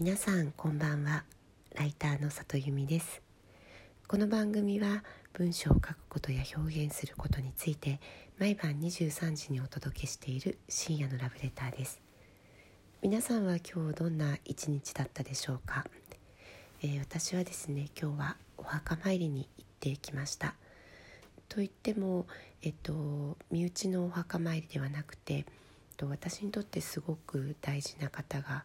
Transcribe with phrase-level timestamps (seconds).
[0.00, 1.22] 皆さんこんばんは。
[1.76, 3.22] ライターの里由美です。
[4.08, 8.00] この番組は文章を書くことや表現することについて
[8.36, 12.00] 毎晩23時にお届けしている深夜のラブレターです。
[13.02, 15.86] 皆さんは今日どんな一日だったでしょうか、
[16.82, 20.56] えー、私はですね今日はお墓参りに行ってきました。
[21.48, 22.26] と言っても
[22.62, 25.46] えっと身内のお墓参りではなくて
[26.02, 28.64] 私にとってすごく大事な方が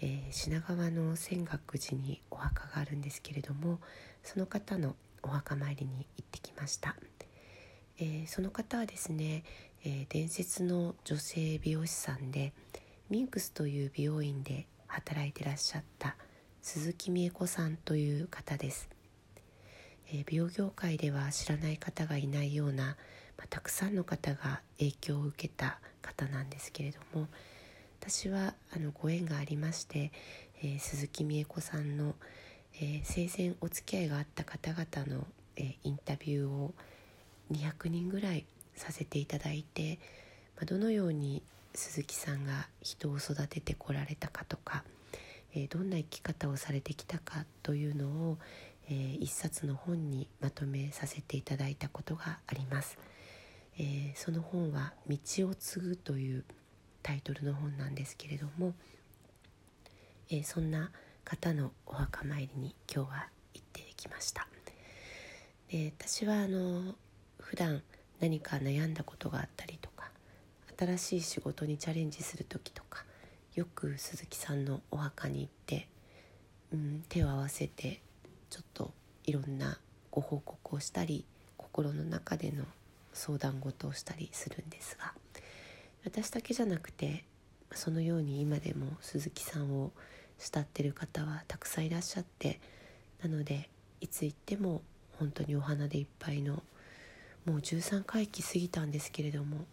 [0.00, 3.78] えー、品川の泉岳寺にお墓があるんですけれども
[4.22, 6.96] その方のお墓参りに行ってきました、
[7.98, 9.44] えー、その方はですね、
[9.84, 12.52] えー、伝説の女性美容師さんで
[13.10, 16.16] ミンクスという美容院で働いてらっしゃった
[16.62, 18.88] 鈴木美恵子さんという方です、
[20.10, 22.96] え美容業界では知らない方がいないような、
[23.36, 27.28] まあ、たくさんの方が影響を受けた方なんですけれども
[28.06, 30.12] 私はあのご縁がありまして、
[30.62, 32.14] えー、鈴木美恵子さんの、
[32.74, 36.74] えー、生前お付き合いがあった方々の、えー、インタビューを
[37.50, 38.44] 200人ぐらい
[38.76, 39.98] させていただいて、
[40.56, 41.42] まあ、どのように
[41.72, 44.84] 鈴木さんが人を育ててこられたかとか、
[45.54, 48.38] えどんな生き方をされてきたかというのを、
[48.88, 52.96] え一冊の本にまとめさせていただいたことがあります。
[53.76, 56.44] えその本は「道を継ぐ」という
[57.04, 58.72] タイトルの本なんですけれども、
[60.30, 60.90] えー、そんな
[61.22, 64.48] 方のお墓参りに今日は行ってきました。
[65.68, 66.94] で私はあの
[67.38, 67.82] 普段
[68.20, 70.10] 何か悩んだことがあったりとか
[70.78, 73.04] 新しい仕事にチャレンジする時とか
[73.54, 75.88] よく鈴木さんのお墓に行って、
[76.72, 78.00] うん、手を合わせて
[78.48, 78.92] ちょっと
[79.24, 79.78] いろんな
[80.10, 81.26] ご報告をしたり
[81.58, 82.64] 心の中での
[83.12, 85.12] 相談事をしたりするんですが
[86.04, 87.24] 私だけじゃなくて
[87.72, 89.90] そのように今でも鈴木さんを
[90.38, 92.60] 慕ってる方はたくさんいらっしゃって
[93.22, 93.68] なので
[94.00, 94.82] いつ行っても
[95.18, 96.62] 本当にお花でいっぱいの
[97.46, 99.64] もう13回忌過ぎたんですけれども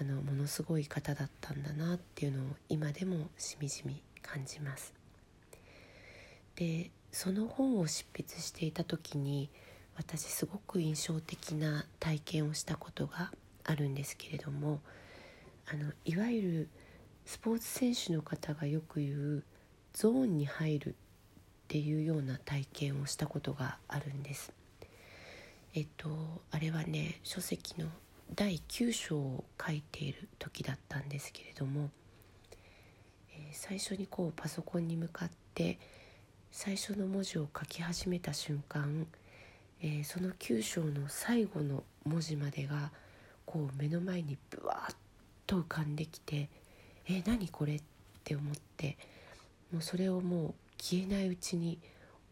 [0.00, 4.94] あのものすごい方だったんだなっていうのを今でもしみじみ感じます。
[6.56, 9.48] でその本を執筆していた時に
[9.96, 13.32] 私すごく印象的な体験をしたことが
[13.64, 14.80] あるんですけれども
[15.70, 16.68] あのいわゆる
[17.26, 19.44] スポーツ選手の方がよく言う
[19.92, 20.94] ゾーンに入るっ
[21.68, 24.52] ていうような体験をしたことがあるんです。
[25.74, 26.08] えっと
[26.50, 27.88] あれはね書籍の
[28.34, 31.90] 第9章を書いている時だったんですけれども、
[33.34, 35.78] えー、最初にこうパソコンに向かって
[36.50, 39.06] 最初の文字を書き始めた瞬間、
[39.82, 42.90] えー、その9章の最後の文字までが
[43.44, 44.94] こう目の前にブワーッ
[45.48, 46.48] と浮かんできて
[47.08, 47.82] 「え何これ?」っ
[48.22, 48.96] て思って
[49.72, 51.80] もうそれをもう消えないうちに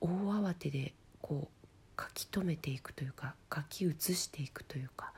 [0.00, 5.12] 大慌てでこう書き留めていくというか書き写していくというか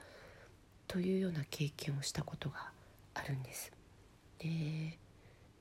[0.89, 2.73] というような経験をしたことが
[3.15, 3.71] あるんです。
[4.39, 4.99] で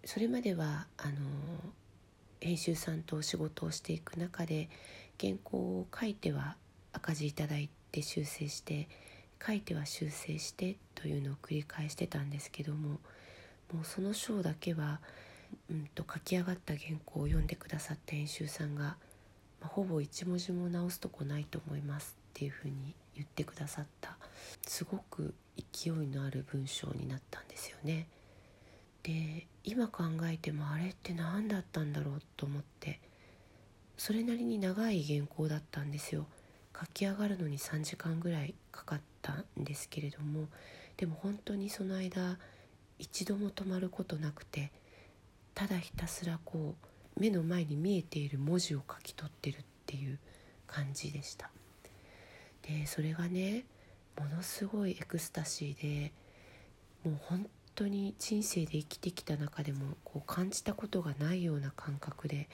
[0.05, 1.19] それまではあの
[2.39, 4.69] 編集さんと仕事をしていく中で
[5.19, 6.57] 原稿を書いては
[6.93, 8.89] 赤字いただいて修正して
[9.45, 12.99] 書いては修正してというのを繰り返してたんですけども
[13.73, 14.99] もうその章だけは、
[15.69, 18.97] うんと、書き上がった原稿を読んでくださった編集さんが、ま
[19.63, 24.17] あ、ほぼ一文字も直すとこないと思いますっていうふうに言ってくださった
[24.67, 25.33] すごく
[25.73, 28.07] 勢いのある文章になったんですよね。
[29.03, 32.99] で今考えてもあれって何だったんだろうと思って
[33.97, 36.25] それなりに長い原稿だったんですよ。
[36.79, 40.47] 書き上がるのに3時間ぐらいかかったんですけれども
[40.97, 42.37] でも本当にその間
[42.97, 44.71] 一度も止まることなくて
[45.53, 46.75] ただひたすらこ
[47.17, 50.17] う目の前に見えている文字を書き取ってるっていう
[50.65, 51.49] 感じでした。
[52.61, 53.65] でそれがね
[54.17, 56.11] ものすごいエクスタシーで
[57.03, 62.47] もう本当に人生で生きてきた中でもこう感じたことがないような感覚で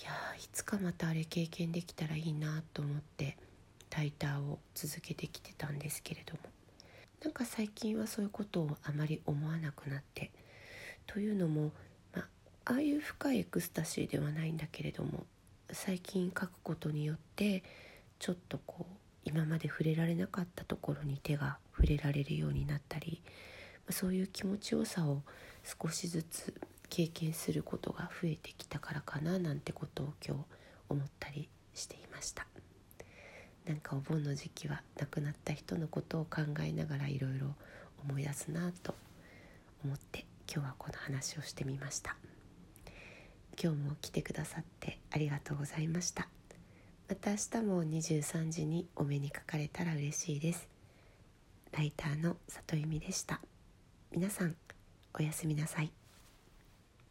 [0.00, 3.36] いやいつかまたあれ経験できたらいいなと思って
[3.90, 6.40] ライターを続けてきてたんですけれども。
[7.22, 10.30] なんか最近はそういうことをあまり思わなくなって。
[11.08, 11.72] というのも、
[12.14, 12.28] まあ、
[12.66, 15.24] ああいう深いエクスタシーではないんだけれども
[15.72, 17.64] 最近書くことによって
[18.18, 18.94] ちょっとこう
[19.24, 23.22] 今まで触れられなかったところに手が触れられるようになったり
[23.90, 25.22] そういう気持ちよさを
[25.64, 26.54] 少しずつ
[26.90, 30.44] 経験することが増えてきたからかななんてことを今日
[30.90, 32.46] 思ったりしていました。
[33.68, 37.54] なんかお盆の時期は亡くなった人のことを考えながらいろいろ
[38.02, 38.94] 思い出すなと
[39.84, 42.16] 思って今日はこの話をしてみました。
[43.62, 46.28] 今日も来てくださってありがとうございました。
[47.10, 50.66] また明日も23時にお目にかかれたら嬉しいです。
[51.72, 53.42] ライターの里由美でした。
[54.10, 54.56] 皆さん
[55.12, 55.97] おやすみなさい。